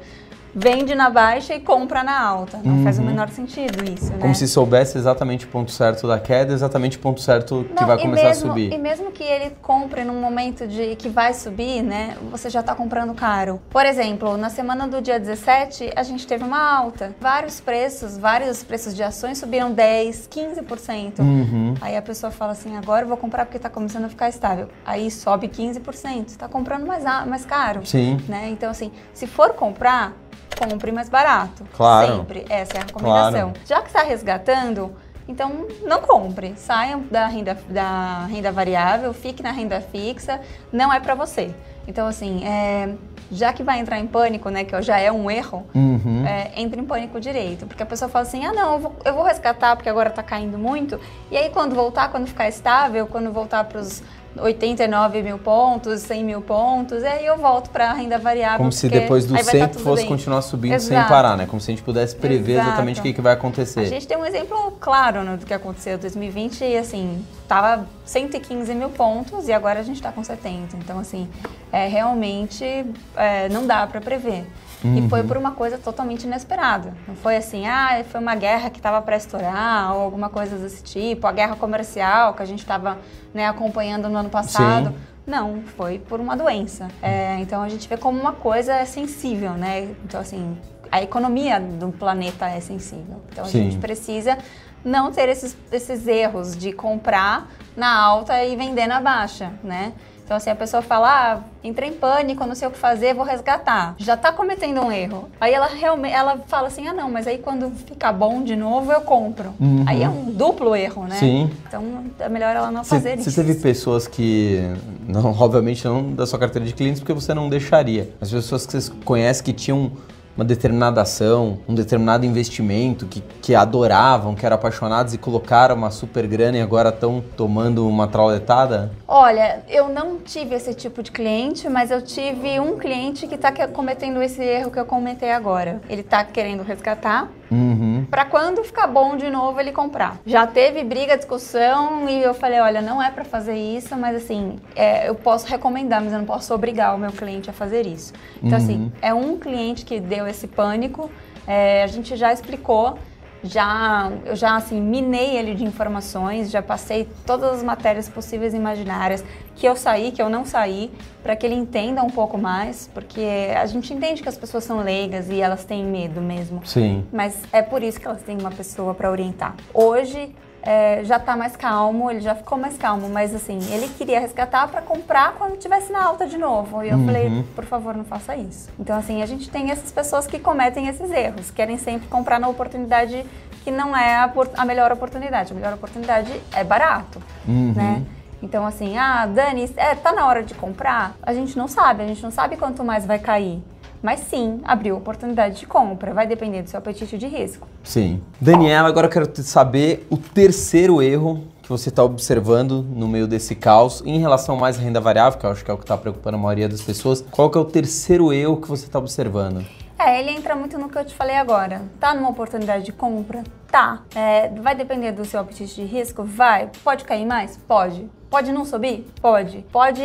vende 0.54 0.94
na 0.94 1.10
baixa 1.10 1.56
e 1.56 1.60
compra 1.60 2.04
na 2.04 2.20
alta. 2.22 2.60
Não 2.64 2.78
uhum. 2.78 2.84
faz 2.84 2.98
o 2.98 3.02
uhum. 3.02 3.08
menor 3.08 3.30
sentido 3.30 3.84
isso, 3.84 4.12
Como 4.14 4.28
né? 4.28 4.34
se 4.34 4.48
soubesse 4.48 4.98
exatamente 4.98 5.46
o 5.46 5.48
ponto 5.50 5.72
certo 5.72 6.08
da 6.08 6.20
queda, 6.20 6.54
exatamente 6.54 6.98
o 6.98 7.00
ponto 7.00 7.22
certo 7.22 7.66
que 7.76 7.82
Não, 7.82 7.88
vai 7.88 7.98
começar 7.98 8.30
mesmo, 8.30 8.48
a 8.48 8.54
subir. 8.54 8.74
E 8.74 8.78
mesmo 8.78 9.12
que 9.12 9.24
ele 9.24 9.56
compre 9.62 10.04
num 10.04 10.20
momento 10.20 10.68
de 10.68 10.96
que 10.96 11.10
vai 11.10 11.34
subir, 11.34 11.82
né, 11.82 12.16
você 12.32 12.50
já 12.50 12.60
está 12.60 12.76
comprando 12.76 13.14
caro. 13.14 13.60
Por 13.70 13.86
exemplo, 13.86 14.38
na 14.38 14.50
semana 14.50 14.88
do 14.88 15.02
dia 15.02 15.20
17, 15.20 15.92
a 15.96 16.04
gente 16.04 16.28
teve 16.28 16.44
uma 16.44 16.78
alta. 16.78 17.16
Vários 17.20 17.60
preços, 17.60 18.18
vários 18.18 18.64
preços 18.64 18.96
de 18.96 19.04
ações 19.04 19.38
subiram 19.38 19.72
10, 19.72 20.28
15%. 20.28 21.20
Uhum. 21.20 21.74
Aí 21.82 21.98
a 21.98 22.02
pessoa 22.02 22.32
fala 22.32 22.52
assim, 22.52 22.76
agora 22.78 23.04
eu 23.04 23.08
vou 23.08 23.18
comprar 23.18 23.46
porque 23.46 23.58
está 23.58 23.70
começando 23.70 24.06
a 24.06 24.10
ficar 24.10 24.30
estável. 24.30 24.70
Aí 24.86 25.10
sobe 25.10 25.48
15%. 25.48 26.28
Está 26.28 26.48
comprando 26.48 26.86
mais, 26.86 27.04
mais 27.04 27.46
caro. 27.46 27.86
Sim. 27.86 28.18
Né? 28.28 28.50
Então, 28.50 28.70
assim, 28.70 28.92
se 29.14 29.28
for 29.28 29.54
comprar, 29.54 30.14
compre 30.56 30.92
mais 30.92 31.10
barato. 31.10 31.66
Claro. 31.76 32.18
Sempre. 32.18 32.46
Essa 32.50 32.78
é 32.78 32.82
a 32.82 32.84
recomendação. 32.84 33.52
Claro. 33.52 33.66
Já 33.66 33.82
que 33.82 33.88
está 33.88 34.04
resgatando, 34.04 34.96
então 35.28 35.68
não 35.84 36.02
compre. 36.02 36.54
Saiam 36.58 37.02
da 37.10 37.28
renda, 37.28 37.58
da 37.70 38.26
renda 38.26 38.52
variável, 38.52 39.14
fique 39.14 39.42
na 39.42 39.52
renda 39.52 39.82
fixa. 39.82 40.42
Não 40.72 40.92
é 40.92 41.00
para 41.00 41.16
você. 41.16 41.54
Então, 41.88 42.08
assim, 42.08 42.46
é, 42.46 42.94
já 43.32 43.54
que 43.54 43.64
vai 43.64 43.80
entrar 43.80 44.00
em 44.00 44.08
pânico, 44.08 44.50
né, 44.50 44.64
que 44.64 44.80
já 44.82 45.00
é 45.00 45.12
um 45.12 45.30
erro, 45.30 45.66
uhum. 45.74 46.26
é, 46.26 46.52
entre 46.56 46.80
em 46.80 46.86
pânico 46.86 47.20
direito. 47.20 47.66
Porque 47.66 47.84
a 47.84 47.86
pessoa 47.86 48.10
fala 48.10 48.24
assim, 48.24 48.46
ah, 48.46 48.54
não, 48.54 48.74
eu 48.74 48.80
vou, 48.80 48.96
eu 49.06 49.14
vou 49.14 49.24
resgatar 49.24 49.76
porque 49.76 49.90
agora 49.90 50.10
está 50.10 50.24
caindo 50.24 50.58
muito. 50.58 51.00
E 51.32 51.38
aí, 51.38 51.50
quando 51.50 51.76
voltar, 51.76 52.10
quando 52.10 52.28
ficar 52.28 52.48
estável, 52.48 53.08
quando 53.08 53.32
voltar 53.32 53.64
para 53.64 53.80
os 53.80 54.02
89 54.38 55.22
mil 55.22 55.38
pontos, 55.38 56.02
100 56.02 56.24
mil 56.24 56.42
pontos, 56.42 57.04
e 57.04 57.06
aí 57.06 57.26
eu 57.26 57.38
volto 57.38 57.70
para 57.70 57.92
a 57.92 57.94
renda 57.94 58.18
variável. 58.18 58.58
Como 58.58 58.72
se 58.72 58.90
depois 58.90 59.26
do 59.26 59.38
100 59.38 59.60
tá 59.60 59.80
fosse 59.80 60.02
bem. 60.02 60.10
continuar 60.10 60.42
subindo 60.42 60.74
Exato. 60.74 61.02
sem 61.02 61.10
parar, 61.10 61.38
né? 61.38 61.46
Como 61.46 61.62
se 61.62 61.70
a 61.70 61.74
gente 61.74 61.84
pudesse 61.84 62.16
prever 62.16 62.54
Exato. 62.54 62.70
exatamente 62.70 63.00
o 63.00 63.04
que, 63.04 63.14
que 63.14 63.22
vai 63.22 63.34
acontecer. 63.34 63.82
A 63.82 63.86
gente 63.86 64.08
tem 64.08 64.18
um 64.18 64.26
exemplo 64.26 64.74
claro 64.80 65.24
né, 65.24 65.38
do 65.38 65.46
que 65.46 65.54
aconteceu 65.54 65.96
em 65.96 66.00
2020 66.00 66.64
e 66.64 66.78
assim, 66.78 67.24
tava 67.48 67.88
115 68.06 68.74
mil 68.74 68.90
pontos 68.90 69.48
e 69.48 69.54
agora 69.54 69.80
a 69.80 69.84
gente 69.84 69.98
está 69.98 70.12
com 70.12 70.24
70. 70.24 70.78
Então, 70.78 70.98
assim, 71.00 71.30
é, 71.72 71.88
realmente 71.88 72.86
é, 73.16 73.50
não 73.50 73.66
dá 73.66 73.86
para 73.88 74.02
prever. 74.02 74.46
Uhum. 74.84 74.98
E 74.98 75.10
foi 75.10 75.22
uhum. 75.22 75.28
por 75.28 75.38
uma 75.38 75.52
coisa 75.52 75.78
totalmente 75.78 76.24
inesperada. 76.24 76.94
Não 77.08 77.16
foi 77.16 77.38
assim, 77.38 77.66
ah, 77.66 78.04
foi 78.10 78.20
uma 78.20 78.36
guerra 78.36 78.70
que 78.70 78.80
estava 78.80 79.02
para 79.02 79.16
estourar 79.16 79.96
ou 79.96 80.02
alguma 80.02 80.30
coisa 80.30 80.58
desse 80.58 80.84
tipo, 80.84 81.26
a 81.26 81.32
guerra 81.32 81.56
comercial 81.56 82.34
que 82.34 82.44
a 82.44 82.46
gente 82.46 82.60
estava 82.60 82.98
né, 83.34 83.48
acompanhando 83.48 84.10
no 84.10 84.18
ano 84.18 84.30
passado. 84.30 84.90
Sim. 84.90 84.96
Não, 85.26 85.62
foi 85.78 86.00
por 86.00 86.20
uma 86.20 86.36
doença. 86.36 86.90
É, 87.02 87.38
então 87.40 87.64
a 87.64 87.70
gente 87.70 87.88
vê 87.88 87.96
como 87.96 88.20
uma 88.20 88.34
coisa 88.34 88.86
sensível, 88.86 89.52
né? 89.52 89.96
Então, 90.04 90.20
assim, 90.20 90.58
a 90.92 91.02
economia 91.02 91.60
do 91.60 91.92
planeta 91.92 92.48
é 92.48 92.60
sensível. 92.60 93.22
Então 93.32 93.46
a 93.46 93.48
Sim. 93.48 93.64
gente 93.64 93.78
precisa 93.78 94.38
não 94.84 95.12
ter 95.12 95.30
esses, 95.30 95.58
esses 95.72 96.06
erros 96.06 96.56
de 96.56 96.72
comprar 96.72 97.50
na 97.76 97.98
alta 97.98 98.44
e 98.44 98.56
vender 98.56 98.86
na 98.86 99.00
baixa, 99.00 99.54
né? 99.64 99.94
Então, 100.24 100.38
assim, 100.38 100.50
a 100.50 100.56
pessoa 100.56 100.82
fala, 100.82 101.10
ah, 101.10 101.40
entrei 101.64 101.90
em 101.90 101.94
pânico, 101.94 102.46
não 102.46 102.56
sei 102.56 102.68
o 102.68 102.72
que 102.72 102.78
fazer, 102.78 103.14
vou 103.14 103.26
resgatar. 103.26 103.96
Já 103.98 104.16
tá 104.16 104.32
cometendo 104.32 104.82
um 104.82 104.92
erro. 104.92 105.30
Aí 105.40 105.54
ela 105.54 105.68
realmente, 105.68 106.14
ela 106.14 106.38
fala 106.48 106.68
assim, 106.68 106.88
ah, 106.88 106.94
não, 106.94 107.12
mas 107.12 107.28
aí 107.28 107.38
quando 107.38 107.70
ficar 107.72 108.14
bom 108.14 108.42
de 108.42 108.56
novo, 108.56 108.92
eu 108.92 109.02
compro. 109.02 109.54
Uhum. 109.60 109.84
Aí 109.86 110.02
é 110.02 110.10
um 110.10 110.32
duplo 110.32 110.76
erro, 110.76 111.06
né? 111.06 111.18
Sim. 111.18 111.52
Então, 111.68 111.84
é 112.20 112.30
melhor 112.30 112.56
ela 112.56 112.72
não 112.72 112.84
cê, 112.84 112.96
fazer 112.96 113.20
isso. 113.20 113.30
Você 113.30 113.44
teve 113.44 113.60
pessoas 113.60 114.08
que, 114.08 114.62
não, 115.08 115.32
obviamente 115.38 115.84
não 115.86 116.14
da 116.14 116.26
sua 116.26 116.40
carteira 116.40 116.66
de 116.66 116.74
clientes, 116.74 117.02
porque 117.02 117.14
você 117.14 117.34
não 117.34 117.50
deixaria. 117.50 118.10
As 118.22 118.32
pessoas 118.32 118.66
que 118.66 118.80
você 118.80 118.92
conhece 119.04 119.44
que 119.44 119.52
tinham 119.52 119.92
uma 120.36 120.44
determinada 120.46 121.02
ação, 121.02 121.60
um 121.68 121.76
determinado 121.76 122.26
investimento 122.26 123.06
que, 123.06 123.24
que 123.42 123.56
adoravam, 123.56 124.36
que 124.36 124.46
eram 124.46 124.56
apaixonados 124.56 125.14
e 125.14 125.18
colocaram 125.18 125.76
uma 125.76 125.92
super 125.92 126.28
grana 126.28 126.58
e 126.58 126.62
agora 126.62 126.90
estão 126.90 127.24
tomando 127.38 127.88
uma 127.88 128.08
trauletada? 128.08 128.92
Olha, 129.08 129.64
eu 129.70 129.90
não 129.90 130.18
tive 130.20 130.56
esse 130.56 130.74
tipo 130.74 131.04
de 131.04 131.12
cliente, 131.12 131.70
mas 131.70 131.92
eu 131.92 132.02
tive 132.02 132.60
um 132.60 132.78
cliente 132.78 133.28
que 133.28 133.36
está 133.36 133.52
cometendo 133.68 134.22
esse 134.22 134.42
erro 134.44 134.72
que 134.72 134.80
eu 134.80 134.86
comentei 134.86 135.32
agora. 135.32 135.82
Ele 135.90 136.02
está 136.02 136.24
querendo 136.24 136.64
resgatar 136.64 137.30
Uhum. 137.54 137.73
Para 138.14 138.26
quando 138.26 138.64
ficar 138.64 138.86
bom 138.86 139.18
de 139.18 139.28
novo 139.28 139.60
ele 139.60 139.72
comprar. 139.72 140.20
Já 140.24 140.46
teve 140.46 140.84
briga, 140.84 141.18
discussão 141.18 142.08
e 142.08 142.22
eu 142.22 142.36
falei, 142.36 142.60
olha, 142.60 142.80
não 142.80 143.02
é 143.02 143.10
para 143.10 143.24
fazer 143.26 143.56
isso, 143.56 143.98
mas 143.98 144.16
assim, 144.16 144.60
é, 144.76 145.10
eu 145.10 145.16
posso 145.16 145.48
recomendar, 145.48 146.00
mas 146.00 146.14
eu 146.14 146.20
não 146.20 146.26
posso 146.26 146.54
obrigar 146.54 146.94
o 146.94 147.00
meu 147.00 147.12
cliente 147.12 147.50
a 147.50 147.54
fazer 147.54 147.88
isso. 147.88 148.14
Então 148.38 148.60
Uhum. 148.60 148.64
assim, 148.64 148.92
é 149.02 149.12
um 149.16 149.40
cliente 149.40 149.84
que 149.84 150.00
deu 150.00 150.28
esse 150.28 150.48
pânico, 150.48 151.10
é, 151.48 151.82
a 151.84 151.88
gente 151.88 152.16
já 152.16 152.32
explicou, 152.32 153.00
já 153.44 154.12
eu 154.26 154.36
já 154.36 154.56
assim 154.56 154.82
minei 154.82 155.38
ele 155.38 155.54
de 155.54 155.64
informações, 155.64 156.50
já 156.50 156.62
passei 156.62 157.08
todas 157.26 157.58
as 157.58 157.64
matérias 157.64 158.08
possíveis 158.08 158.54
e 158.54 158.58
imaginárias 158.58 159.24
que 159.56 159.68
eu 159.68 159.76
saí, 159.76 160.12
que 160.12 160.22
eu 160.22 160.30
não 160.30 160.46
saí, 160.46 160.92
para 161.22 161.36
que 161.36 161.46
ele 161.46 161.56
entenda 161.56 162.02
um 162.02 162.10
pouco 162.10 162.38
mais, 162.38 162.90
porque 162.94 163.52
a 163.56 163.66
gente 163.66 163.94
entende 163.94 164.22
que 164.22 164.30
as 164.30 164.38
pessoas 164.38 164.64
são 164.64 164.82
leigas 164.82 165.30
e 165.30 165.40
elas 165.40 165.64
têm 165.64 165.84
medo 165.84 166.22
mesmo. 166.22 166.66
Sim. 166.66 167.06
Mas 167.12 167.42
é 167.52 167.62
por 167.62 167.84
isso 167.84 168.00
que 168.00 168.08
elas 168.08 168.22
têm 168.22 168.38
uma 168.38 168.52
pessoa 168.52 168.94
para 168.94 169.12
orientar. 169.12 169.56
Hoje 169.74 170.34
é, 170.66 171.02
já 171.04 171.20
tá 171.20 171.36
mais 171.36 171.56
calmo, 171.58 172.10
ele 172.10 172.22
já 172.22 172.34
ficou 172.34 172.58
mais 172.58 172.78
calmo, 172.78 173.10
mas 173.10 173.36
assim, 173.36 173.60
ele 173.72 173.88
queria 173.90 174.20
resgatar 174.20 174.68
para 174.70 174.82
comprar 174.82 175.34
quando 175.34 175.58
tivesse 175.58 175.92
na 175.92 176.04
alta 176.04 176.26
de 176.26 176.38
novo. 176.38 176.82
E 176.84 176.90
eu 176.90 176.98
Uhum. 176.98 177.06
falei, 177.06 177.44
por 177.54 177.66
favor, 177.66 177.96
não 177.96 178.06
faça 178.06 178.36
isso. 178.36 178.70
Então, 178.80 178.98
assim, 178.98 179.22
a 179.22 179.26
gente 179.26 179.50
tem 179.50 179.70
essas 179.72 179.92
pessoas 179.92 180.26
que 180.26 180.40
cometem 180.40 180.88
esses 180.88 181.12
erros, 181.12 181.52
querem 181.52 181.78
sempre 181.78 182.08
comprar 182.08 182.40
na 182.40 182.48
oportunidade 182.48 183.26
que 183.64 183.72
não 183.72 183.96
é 183.96 184.16
a, 184.16 184.32
a 184.58 184.66
melhor 184.66 184.92
oportunidade. 184.92 185.52
A 185.52 185.56
melhor 185.56 185.74
oportunidade 185.74 186.32
é 186.54 186.64
barato, 186.64 187.22
Uhum. 187.48 187.74
né? 187.76 188.02
Então, 188.42 188.66
assim, 188.66 188.98
ah, 188.98 189.26
Dani, 189.26 189.70
é, 189.78 189.96
tá 189.96 190.12
na 190.12 190.26
hora 190.28 190.44
de 190.44 190.54
comprar? 190.54 191.16
A 191.22 191.34
gente 191.34 191.58
não 191.58 191.68
sabe, 191.68 192.04
a 192.04 192.08
gente 192.08 192.22
não 192.22 192.32
sabe 192.32 192.58
quanto 192.58 192.84
mais 192.84 193.06
vai 193.06 193.18
cair. 193.20 193.64
Mas 194.04 194.20
sim, 194.20 194.60
abriu 194.66 194.98
oportunidade 194.98 195.62
de 195.62 195.66
compra. 195.66 196.14
Vai 196.14 196.28
depender 196.28 196.62
do 196.62 196.70
seu 196.70 196.78
apetite 196.78 197.18
de 197.18 197.26
risco. 197.26 197.66
Sim. 197.82 198.22
Daniela, 198.40 198.90
agora 198.90 199.08
eu 199.08 199.10
quero 199.10 199.32
saber 199.42 200.06
o 200.10 200.18
terceiro 200.18 201.02
erro 201.02 201.48
que 201.62 201.70
você 201.70 201.88
está 201.88 202.04
observando 202.04 202.84
no 202.84 203.08
meio 203.08 203.26
desse 203.26 203.56
caos 203.56 204.04
em 204.06 204.20
relação 204.20 204.58
mais 204.58 204.78
à 204.78 204.82
renda 204.82 205.00
variável, 205.00 205.40
que 205.40 205.46
eu 205.46 205.52
acho 205.52 205.64
que 205.64 205.72
é 205.72 205.74
o 205.74 205.78
que 205.78 205.86
está 205.86 205.98
preocupando 205.98 206.36
a 206.36 206.40
maioria 206.40 206.68
das 206.68 206.82
pessoas. 206.82 207.24
Qual 207.32 207.50
que 207.50 207.58
é 207.58 207.62
o 207.62 207.64
terceiro 207.64 208.34
erro 208.34 208.58
que 208.58 208.68
você 208.68 208.86
está 208.86 209.00
observando? 209.00 209.66
É, 209.98 210.20
ele 210.20 210.32
entra 210.32 210.54
muito 210.54 210.78
no 210.78 210.90
que 210.90 210.98
eu 210.98 211.06
te 211.06 211.16
falei 211.16 211.38
agora. 211.38 211.82
Tá 211.98 212.14
numa 212.14 212.30
oportunidade 212.30 212.84
de 212.84 212.92
compra? 212.92 213.42
Tá. 213.72 214.02
É, 214.14 214.50
vai 214.50 214.76
depender 214.76 215.14
do 215.14 215.24
seu 215.24 215.40
apetite 215.40 215.76
de 215.76 215.86
risco? 215.86 216.26
Vai. 216.26 216.70
Pode 216.84 217.06
cair 217.06 217.26
mais? 217.26 217.58
Pode. 217.66 218.10
Pode 218.34 218.52
não 218.52 218.66
subir? 218.66 219.06
Pode. 219.22 219.64
Pode 219.72 220.02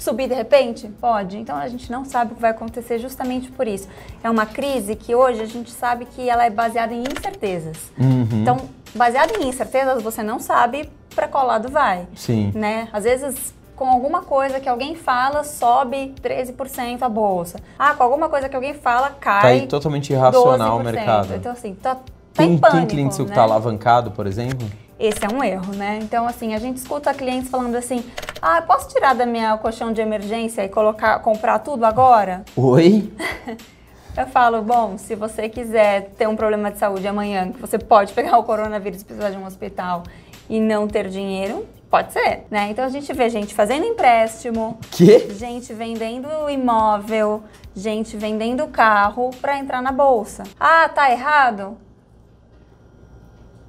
subir 0.00 0.28
de 0.28 0.34
repente? 0.34 0.88
Pode. 1.00 1.38
Então 1.38 1.56
a 1.56 1.68
gente 1.68 1.92
não 1.92 2.04
sabe 2.04 2.32
o 2.32 2.34
que 2.34 2.42
vai 2.42 2.50
acontecer 2.50 2.98
justamente 2.98 3.52
por 3.52 3.68
isso. 3.68 3.86
É 4.20 4.28
uma 4.28 4.44
crise 4.46 4.96
que 4.96 5.14
hoje 5.14 5.42
a 5.42 5.46
gente 5.46 5.70
sabe 5.70 6.04
que 6.04 6.28
ela 6.28 6.44
é 6.44 6.50
baseada 6.50 6.92
em 6.92 7.04
incertezas. 7.04 7.76
Uhum. 7.96 8.26
Então, 8.42 8.56
baseada 8.96 9.32
em 9.38 9.46
incertezas, 9.46 10.02
você 10.02 10.24
não 10.24 10.40
sabe 10.40 10.90
para 11.14 11.28
qual 11.28 11.46
lado 11.46 11.68
vai 11.68 12.08
Sim. 12.16 12.50
né? 12.52 12.88
Às 12.92 13.04
vezes 13.04 13.54
com 13.76 13.88
alguma 13.88 14.22
coisa 14.22 14.58
que 14.58 14.68
alguém 14.68 14.96
fala, 14.96 15.44
sobe 15.44 16.16
13% 16.20 17.02
a 17.02 17.08
bolsa. 17.08 17.60
Ah, 17.78 17.94
com 17.94 18.02
alguma 18.02 18.28
coisa 18.28 18.48
que 18.48 18.56
alguém 18.56 18.74
fala, 18.74 19.10
Tá 19.10 19.14
cai 19.20 19.60
aí 19.60 19.66
totalmente 19.68 20.12
irracional 20.12 20.78
o 20.78 20.80
12%. 20.80 20.82
mercado. 20.82 21.34
Então, 21.36 21.52
assim, 21.52 21.74
tá, 21.74 21.94
tá 21.94 22.02
Tem, 22.34 22.54
em 22.54 22.58
pânico, 22.58 22.76
tem 22.76 22.86
cliente 22.88 23.14
seu 23.14 23.24
que 23.24 23.30
né? 23.30 23.36
está 23.36 23.44
alavancado, 23.44 24.10
por 24.10 24.26
exemplo? 24.26 24.66
Esse 24.98 25.24
é 25.24 25.28
um 25.28 25.44
erro, 25.44 25.72
né? 25.74 26.00
Então, 26.02 26.26
assim, 26.26 26.54
a 26.54 26.58
gente 26.58 26.78
escuta 26.78 27.14
clientes 27.14 27.48
falando 27.48 27.76
assim, 27.76 28.04
ah, 28.42 28.60
posso 28.62 28.88
tirar 28.88 29.14
da 29.14 29.24
minha 29.24 29.56
colchão 29.56 29.92
de 29.92 30.00
emergência 30.00 30.64
e 30.64 30.68
colocar, 30.68 31.20
comprar 31.20 31.60
tudo 31.60 31.84
agora? 31.84 32.44
Oi? 32.56 33.12
Eu 34.16 34.26
falo, 34.26 34.60
bom, 34.62 34.98
se 34.98 35.14
você 35.14 35.48
quiser 35.48 36.10
ter 36.18 36.26
um 36.26 36.34
problema 36.34 36.72
de 36.72 36.78
saúde 36.78 37.06
amanhã, 37.06 37.52
que 37.52 37.60
você 37.60 37.78
pode 37.78 38.12
pegar 38.12 38.36
o 38.36 38.42
coronavírus 38.42 39.02
e 39.02 39.04
precisar 39.04 39.30
de 39.30 39.36
um 39.36 39.46
hospital 39.46 40.02
e 40.50 40.58
não 40.58 40.88
ter 40.88 41.08
dinheiro, 41.08 41.64
pode 41.88 42.12
ser, 42.12 42.44
né? 42.50 42.68
Então 42.68 42.84
a 42.84 42.88
gente 42.88 43.12
vê 43.12 43.30
gente 43.30 43.54
fazendo 43.54 43.86
empréstimo, 43.86 44.76
Que? 44.90 45.32
gente 45.32 45.72
vendendo 45.72 46.28
imóvel, 46.50 47.44
gente 47.76 48.16
vendendo 48.16 48.66
carro 48.66 49.30
para 49.40 49.56
entrar 49.56 49.80
na 49.80 49.92
bolsa. 49.92 50.42
Ah, 50.58 50.88
tá 50.88 51.12
errado? 51.12 51.76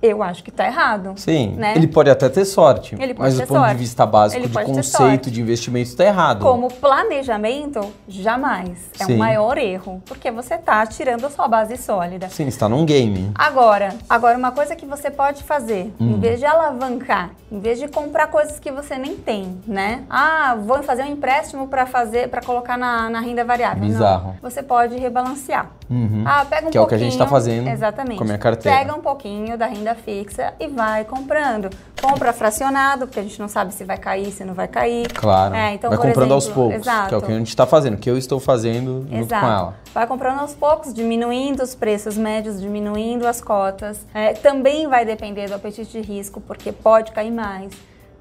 Eu 0.02 0.24
acho 0.24 0.44
que 0.44 0.50
tá 0.52 0.66
errado. 0.66 1.14
Sim. 1.18 1.56
Né? 1.58 1.74
Ele 1.76 1.88
pode 1.88 2.10
até 2.10 2.30
ter 2.30 2.46
sorte, 2.46 2.96
Ele 2.96 3.14
pode 3.14 3.20
mas 3.30 3.36
ter 3.38 3.42
do 3.44 3.48
ponto 3.48 3.60
sorte. 3.60 3.72
de 3.74 3.78
vista 3.80 4.06
básico 4.06 4.42
Ele 4.42 4.48
de 4.48 4.64
conceito 4.64 5.30
de 5.30 5.42
investimento 5.42 5.90
está 5.90 6.06
errado. 6.06 6.40
Como 6.42 6.70
planejamento, 6.74 7.82
jamais. 8.08 8.90
É 9.00 9.06
o 9.06 9.18
maior 9.18 9.58
erro, 9.58 10.02
porque 10.06 10.32
você 10.32 10.58
tá 10.58 10.86
tirando 10.86 11.26
a 11.26 11.30
sua 11.30 11.48
base 11.48 11.76
sólida. 11.78 12.30
Sim, 12.30 12.48
está 12.48 12.70
num 12.70 12.86
game. 12.86 13.32
Agora, 13.36 13.94
agora 14.10 14.38
uma 14.38 14.52
coisa 14.52 14.76
que 14.76 14.86
você 14.86 15.10
pode 15.12 15.44
fazer, 15.44 15.94
Hum. 16.00 16.12
em 16.16 16.20
vez 16.20 16.40
de 16.40 16.46
alavancar, 16.46 17.32
em 17.52 17.60
vez 17.60 17.80
de 17.80 17.88
comprar 17.88 18.28
coisas 18.28 18.60
que 18.60 18.72
você 18.72 18.98
nem 18.98 19.16
tem, 19.18 19.58
né? 19.68 20.04
Ah, 20.10 20.56
vou 20.60 20.82
fazer 20.84 21.04
um 21.04 21.08
empréstimo 21.12 21.68
para 21.68 21.86
fazer, 21.86 22.30
para 22.30 22.42
colocar 22.42 22.78
na, 22.78 23.10
na 23.10 23.20
renda 23.20 23.44
variável. 23.44 23.82
Não. 23.82 23.88
Bizarro. 23.90 24.36
Você 24.42 24.62
pode 24.64 24.98
rebalancear. 24.98 25.72
Uhum. 25.90 26.24
Ah, 26.26 26.46
pega 26.50 26.68
um 26.68 26.72
Que 26.72 26.78
é 26.78 26.82
o 26.82 26.86
que 26.86 26.94
a 26.94 26.98
pouquinho. 26.98 27.12
gente 27.12 27.18
tá 27.18 27.28
fazendo 27.28 27.68
Exatamente. 27.68 28.18
com 28.18 28.24
a 28.24 28.28
minha 28.28 28.38
carteira. 28.38 28.78
Pega 28.78 28.96
um 28.96 29.02
pouquinho 29.02 29.58
da 29.58 29.66
renda 29.66 29.89
fixa 29.96 30.54
e 30.60 30.68
vai 30.68 31.04
comprando. 31.06 31.70
Compra 32.02 32.32
fracionado, 32.32 33.08
porque 33.08 33.20
a 33.20 33.24
gente 33.24 33.40
não 33.40 33.48
sabe 33.48 33.74
se 33.74 33.84
vai 33.84 33.98
cair, 33.98 34.32
se 34.32 34.44
não 34.46 34.54
vai 34.54 34.68
cair. 34.68 35.12
Claro. 35.14 35.54
É, 35.54 35.74
então, 35.74 35.90
Vai 35.90 36.00
comprando 36.00 36.34
aos 36.34 36.46
exemplo, 36.46 36.64
poucos, 36.64 36.82
exato. 36.82 37.08
que 37.10 37.14
é 37.14 37.18
o 37.18 37.22
que 37.22 37.32
a 37.32 37.38
gente 37.38 37.50
está 37.50 37.66
fazendo, 37.66 37.98
que 37.98 38.10
eu 38.10 38.18
estou 38.18 38.40
fazendo 38.40 39.02
junto 39.10 39.16
Exato. 39.16 39.46
com 39.46 39.52
ela. 39.52 39.76
Vai 39.94 40.08
comprando 40.08 40.40
aos 40.40 40.54
poucos, 40.54 40.94
diminuindo 40.94 41.62
os 41.62 41.76
preços 41.76 42.18
médios, 42.18 42.62
diminuindo 42.62 43.28
as 43.28 43.42
cotas. 43.42 44.06
É, 44.14 44.34
também 44.34 44.88
vai 44.88 45.06
depender 45.06 45.48
do 45.48 45.56
apetite 45.56 45.92
de 45.92 46.02
risco, 46.02 46.40
porque 46.40 46.72
pode 46.72 47.12
cair 47.12 47.32
mais. 47.32 47.72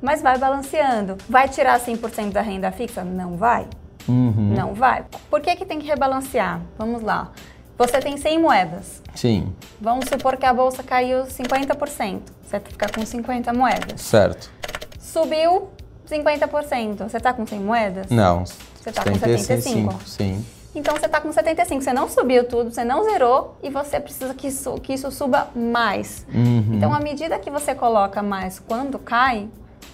Mas 0.00 0.22
vai 0.22 0.38
balanceando. 0.38 1.16
Vai 1.28 1.48
tirar 1.48 1.78
100% 1.80 2.32
da 2.32 2.40
renda 2.40 2.70
fixa? 2.70 3.02
Não 3.04 3.36
vai. 3.36 3.66
Uhum. 4.08 4.54
Não 4.56 4.74
vai. 4.74 5.04
Por 5.28 5.40
que, 5.40 5.54
que 5.56 5.66
tem 5.66 5.78
que 5.78 5.86
rebalancear? 5.86 6.60
Vamos 6.78 7.02
lá. 7.02 7.30
Você 7.78 8.00
tem 8.00 8.16
100 8.16 8.40
moedas. 8.40 9.00
Sim, 9.14 9.52
Vamos 9.80 10.06
supor 10.08 10.36
que 10.36 10.44
a 10.44 10.52
bolsa 10.52 10.82
caiu 10.82 11.24
50%. 11.24 12.20
Você 12.42 12.60
fica 12.60 12.88
com 12.88 13.06
50 13.06 13.52
moedas. 13.52 14.00
certo. 14.00 14.50
Subiu 14.98 15.68
50%. 16.10 17.08
Você 17.08 17.16
está 17.16 17.32
com 17.32 17.46
100 17.46 17.60
moedas? 17.60 18.06
Não, 18.10 18.44
Você 18.44 18.92
tá 18.92 19.04
com 19.04 19.14
75. 19.14 19.94
sim. 20.04 20.44
Então 20.74 20.94
você 20.94 21.06
está 21.06 21.20
com 21.20 21.32
75, 21.32 21.82
você 21.82 21.92
não 21.92 22.08
subiu 22.08 22.44
tudo, 22.44 22.70
você 22.70 22.84
não 22.84 23.02
zerou 23.02 23.56
e 23.62 23.70
você 23.70 23.98
precisa 23.98 24.32
que 24.34 24.46
isso, 24.48 24.74
que 24.74 24.92
isso 24.92 25.10
suba 25.10 25.48
mais. 25.56 26.24
Uhum. 26.32 26.74
Então, 26.74 26.94
à 26.94 27.00
medida 27.00 27.38
que 27.38 27.50
você 27.50 27.74
coloca 27.74 28.22
mais 28.22 28.60
quando 28.60 28.98
cai, 28.98 29.48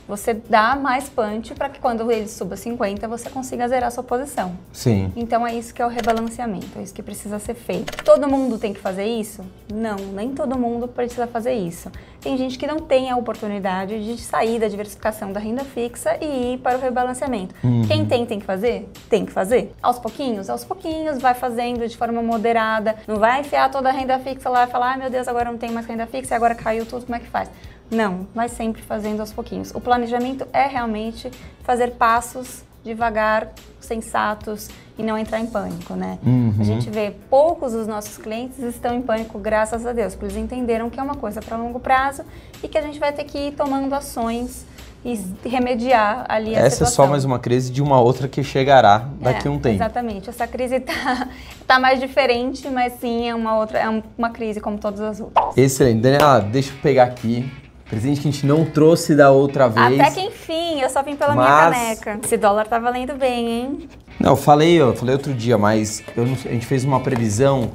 você 0.06 0.34
dá 0.34 0.76
mais 0.76 1.08
punch 1.08 1.54
para 1.54 1.68
que 1.68 1.80
quando 1.80 2.10
ele 2.10 2.28
suba 2.28 2.56
50, 2.56 3.06
você 3.08 3.30
consiga 3.30 3.66
zerar 3.68 3.88
a 3.88 3.90
sua 3.90 4.02
posição. 4.02 4.56
Sim. 4.72 5.12
Então 5.16 5.46
é 5.46 5.54
isso 5.54 5.72
que 5.72 5.80
é 5.80 5.86
o 5.86 5.88
rebalanceamento, 5.88 6.78
é 6.78 6.82
isso 6.82 6.94
que 6.94 7.02
precisa 7.02 7.38
ser 7.38 7.54
feito. 7.54 8.02
Todo 8.04 8.28
mundo 8.28 8.58
tem 8.58 8.72
que 8.72 8.80
fazer 8.80 9.06
isso? 9.06 9.42
Não, 9.72 9.96
nem 9.96 10.30
todo 10.30 10.58
mundo 10.58 10.86
precisa 10.86 11.26
fazer 11.26 11.54
isso. 11.54 11.90
Tem 12.20 12.36
gente 12.36 12.58
que 12.58 12.66
não 12.66 12.78
tem 12.78 13.10
a 13.10 13.16
oportunidade 13.16 14.02
de 14.02 14.18
sair 14.20 14.58
da 14.58 14.66
diversificação 14.66 15.32
da 15.32 15.40
renda 15.40 15.64
fixa 15.64 16.16
e 16.20 16.54
ir 16.54 16.58
para 16.58 16.78
o 16.78 16.80
rebalanceamento. 16.80 17.54
Uhum. 17.62 17.86
Quem 17.86 18.06
tem, 18.06 18.24
tem 18.24 18.38
que 18.38 18.46
fazer? 18.46 18.88
Tem 19.10 19.26
que 19.26 19.32
fazer. 19.32 19.74
Aos 19.82 19.98
pouquinhos, 19.98 20.48
aos 20.48 20.64
pouquinhos, 20.64 21.18
vai 21.18 21.34
fazendo 21.34 21.86
de 21.86 21.96
forma 21.96 22.22
moderada. 22.22 22.96
Não 23.06 23.16
vai 23.16 23.40
enfiar 23.40 23.70
toda 23.70 23.90
a 23.90 23.92
renda 23.92 24.18
fixa 24.18 24.48
lá 24.48 24.64
e 24.64 24.66
falar, 24.68 24.92
ai 24.92 24.98
meu 24.98 25.10
Deus, 25.10 25.28
agora 25.28 25.50
não 25.50 25.58
tem 25.58 25.70
mais 25.70 25.86
renda 25.86 26.06
fixa 26.06 26.34
e 26.34 26.36
agora 26.36 26.54
caiu 26.54 26.86
tudo, 26.86 27.04
como 27.04 27.16
é 27.16 27.20
que 27.20 27.28
faz? 27.28 27.50
Não, 27.90 28.26
vai 28.34 28.48
sempre 28.48 28.82
fazendo 28.82 29.20
aos 29.20 29.32
pouquinhos. 29.32 29.70
O 29.74 29.80
planejamento 29.80 30.46
é 30.52 30.66
realmente 30.66 31.30
fazer 31.62 31.92
passos 31.92 32.64
devagar, 32.84 33.48
sensatos 33.80 34.68
e 34.98 35.02
não 35.02 35.16
entrar 35.16 35.40
em 35.40 35.46
pânico, 35.46 35.94
né? 35.94 36.18
Uhum. 36.22 36.54
A 36.60 36.64
gente 36.64 36.90
vê 36.90 37.14
poucos 37.30 37.72
dos 37.72 37.86
nossos 37.86 38.18
clientes 38.18 38.58
estão 38.58 38.94
em 38.94 39.00
pânico, 39.00 39.38
graças 39.38 39.86
a 39.86 39.92
Deus, 39.92 40.14
porque 40.14 40.26
eles 40.26 40.36
entenderam 40.36 40.90
que 40.90 41.00
é 41.00 41.02
uma 41.02 41.16
coisa 41.16 41.40
para 41.40 41.56
longo 41.56 41.80
prazo 41.80 42.22
e 42.62 42.68
que 42.68 42.76
a 42.76 42.82
gente 42.82 43.00
vai 43.00 43.12
ter 43.12 43.24
que 43.24 43.48
ir 43.48 43.52
tomando 43.52 43.92
ações 43.94 44.66
e 45.04 45.18
remediar 45.46 46.24
ali 46.28 46.54
a 46.54 46.60
Essa 46.60 46.84
é 46.84 46.86
só 46.86 47.06
mais 47.06 47.24
uma 47.24 47.38
crise 47.38 47.70
de 47.70 47.82
uma 47.82 48.00
outra 48.00 48.26
que 48.26 48.42
chegará 48.42 49.06
daqui 49.20 49.48
a 49.48 49.50
É, 49.50 49.54
um 49.54 49.58
tempo. 49.58 49.76
Exatamente. 49.76 50.30
Essa 50.30 50.46
crise 50.46 50.80
tá, 50.80 51.28
tá 51.66 51.78
mais 51.78 52.00
diferente, 52.00 52.68
mas 52.68 52.94
sim 53.00 53.28
é 53.28 53.34
uma 53.34 53.58
outra, 53.58 53.78
é 53.78 54.02
uma 54.16 54.30
crise 54.30 54.60
como 54.60 54.78
todas 54.78 55.00
as 55.00 55.20
outras. 55.20 55.56
Excelente. 55.56 56.00
Daniela, 56.00 56.40
deixa 56.40 56.72
eu 56.72 56.78
pegar 56.78 57.04
aqui, 57.04 57.50
Presente 57.94 58.20
que 58.22 58.28
a 58.28 58.30
gente 58.32 58.44
não 58.44 58.64
trouxe 58.64 59.14
da 59.14 59.30
outra 59.30 59.68
vez. 59.68 60.00
Até 60.00 60.10
que 60.10 60.20
enfim, 60.26 60.80
eu 60.80 60.90
só 60.90 61.00
vim 61.00 61.14
pela 61.14 61.32
minha 61.32 61.46
Mas- 61.46 62.00
caneca. 62.00 62.18
Esse 62.26 62.36
dólar 62.36 62.66
tá 62.66 62.76
valendo 62.80 63.14
bem, 63.14 63.48
hein? 63.48 63.88
Não, 64.18 64.30
eu 64.32 64.36
falei, 64.36 64.74
eu 64.80 64.96
falei 64.96 65.14
outro 65.14 65.32
dia, 65.32 65.56
mas 65.56 66.02
eu 66.16 66.26
não- 66.26 66.34
a 66.34 66.36
gente 66.48 66.66
fez 66.66 66.84
uma 66.84 66.98
previsão. 66.98 67.70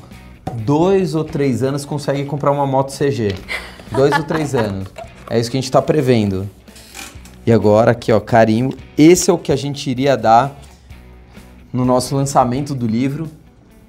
Dois 0.56 1.16
ou 1.16 1.24
três 1.24 1.64
anos 1.64 1.86
consegue 1.86 2.26
comprar 2.26 2.52
uma 2.52 2.68
moto 2.68 2.92
CG. 2.92 3.34
Dois 3.94 4.12
ou 4.18 4.24
três 4.26 4.54
anos. 4.56 4.90
É 5.30 5.40
isso 5.40 5.50
que 5.50 5.56
a 5.58 5.62
gente 5.62 5.72
tá 5.72 5.82
prevendo. 5.82 6.50
E 7.46 7.52
agora, 7.54 7.92
aqui, 7.92 8.12
ó, 8.12 8.20
carimbo. 8.20 8.76
Esse 8.98 9.30
é 9.30 9.34
o 9.34 9.38
que 9.38 9.54
a 9.54 9.56
gente 9.56 9.90
iria 9.90 10.18
dar 10.18 10.54
no 11.72 11.86
nosso 11.86 12.14
lançamento 12.14 12.76
do 12.76 12.86
livro, 12.86 13.30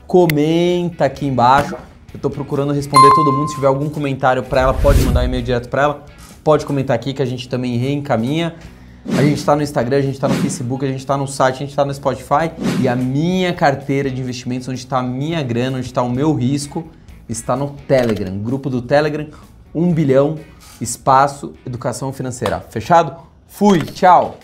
comenta 0.07 1.05
aqui 1.05 1.27
embaixo. 1.27 1.77
Eu 2.13 2.21
tô 2.21 2.31
procurando 2.31 2.73
responder 2.73 3.09
todo 3.15 3.33
mundo. 3.33 3.49
Se 3.49 3.57
tiver 3.57 3.67
algum 3.67 3.89
comentário 3.89 4.43
para 4.43 4.61
ela, 4.61 4.75
pode 4.75 5.01
mandar 5.03 5.21
um 5.21 5.25
e-mail 5.25 5.43
direto 5.43 5.69
para 5.69 5.83
ela. 5.83 6.05
Pode 6.43 6.65
comentar 6.65 6.95
aqui 6.95 7.13
que 7.13 7.23
a 7.23 7.27
gente 7.27 7.49
também 7.49 7.77
reencaminha. 7.77 8.55
A 9.07 9.23
gente 9.23 9.45
tá 9.45 9.55
no 9.55 9.63
Instagram, 9.63 9.99
a 9.99 10.03
gente 10.03 10.19
tá 10.19 10.29
no 10.29 10.35
Facebook, 10.35 10.85
a 10.85 10.89
gente 10.89 11.05
tá 11.05 11.17
no 11.17 11.27
site, 11.27 11.57
a 11.57 11.59
gente 11.67 11.77
tá 11.77 11.85
no 11.85 11.93
Spotify. 11.93 12.51
E 12.81 12.89
a 12.89 12.97
minha 12.97 13.53
carteira 13.53 14.11
de 14.11 14.21
investimentos, 14.21 14.69
onde 14.69 14.79
está 14.79 14.99
a 14.99 15.03
minha 15.03 15.43
grana, 15.43 15.77
onde 15.77 15.87
está 15.87 16.03
o 16.03 16.09
meu 16.09 16.33
risco, 16.35 16.89
está 17.29 17.55
no 17.55 17.71
Telegram. 17.87 18.37
Grupo 18.39 18.71
do 18.71 18.81
Telegram, 18.81 19.27
1 19.75 19.93
bilhão, 19.93 20.39
espaço, 20.81 21.53
educação 21.67 22.13
financeira. 22.13 22.61
Fechado? 22.71 23.17
Fui, 23.47 23.83
tchau! 23.83 24.39